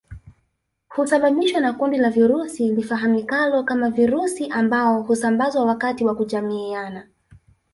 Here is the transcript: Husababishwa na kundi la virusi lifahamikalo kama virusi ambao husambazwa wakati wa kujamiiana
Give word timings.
Husababishwa 0.89 1.61
na 1.61 1.73
kundi 1.73 1.97
la 1.97 2.09
virusi 2.09 2.69
lifahamikalo 2.71 3.63
kama 3.63 3.89
virusi 3.89 4.47
ambao 4.47 5.01
husambazwa 5.01 5.65
wakati 5.65 6.05
wa 6.05 6.15
kujamiiana 6.15 7.07